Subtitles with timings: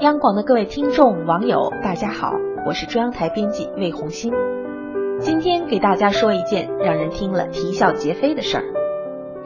[0.00, 2.32] 央广的各位听众、网友，大家好，
[2.64, 4.32] 我是中央台编辑魏红星。
[5.18, 8.64] 今天给大家说一件让人听了啼笑皆非的事儿。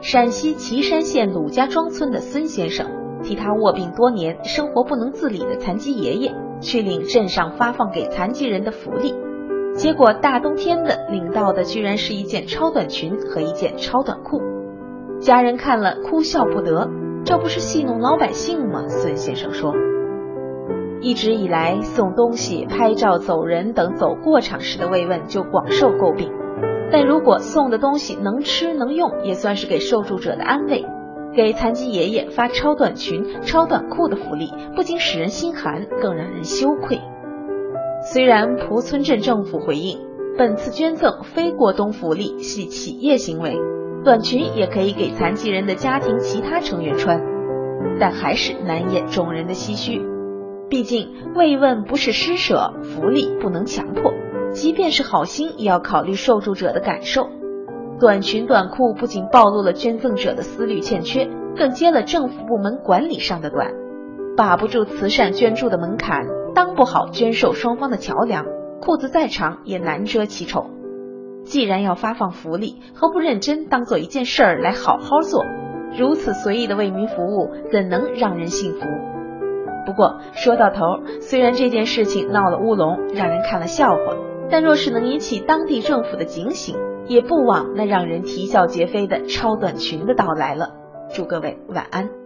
[0.01, 2.85] 陕西岐山县鲁家庄村的孙先生
[3.23, 9.15] 替他卧病多年、生活不能自理的残疾爷爷去领镇上发放给残疾人的福利，
[9.73, 14.39] 结果大冬天的领到的居然是一件超短裙和一件超短裤。
[15.19, 16.91] 家人看了哭笑不得，
[17.25, 18.87] 这不是戏弄老百姓吗？
[18.87, 19.73] 孙先生说。
[21.03, 26.31] 一直以来，送东西、拍照、走人等走过场时的慰问就广受诟病。
[26.91, 30.85] 但如果送的东西能吃能用，也算是给受助者的安慰。
[31.35, 37.01] 给残疾爷爷发超短裙、超短裤的福利，不仅使人心寒，更让人羞愧。
[38.13, 39.99] 虽然蒲村镇政府回应，
[40.37, 43.57] 本次捐赠非过冬福利，系企业行为，
[44.05, 47.19] 短裙也可以给残疾人的家庭其他成员穿，
[47.99, 50.12] 但还是难掩众人的唏嘘。
[50.73, 54.11] 毕竟慰问不是施舍，福利不能强迫，
[54.53, 57.27] 即便是好心，也要考虑受助者的感受。
[57.99, 63.71] 短裙短裤不仅暴露了捐赠者的思虑欠缺，更揭了政府部门管理上的短，
[64.35, 68.43] 把不住慈善捐助的门槛，当不好捐受双方的桥梁，
[68.81, 70.71] 裤子再长也难遮其丑。
[71.43, 75.45] 既然要发放福利，何不认真当做一件事儿来好好做？
[75.95, 78.79] 如此随意的为民服务，怎能让人信服？
[79.85, 84.15] 不过说到头，虽然这件事情闹了乌龙，让人看了笑话，
[84.49, 86.75] 但若是能引起当地政府的警醒，
[87.07, 90.69] 也不枉那让人啼笑皆非的超短裙的到来了。
[91.13, 92.22] 祝各位晚安。